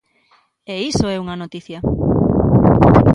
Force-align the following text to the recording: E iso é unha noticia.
E 0.73 0.75
iso 0.91 1.05
é 1.15 1.21
unha 1.23 1.39
noticia. 1.43 1.79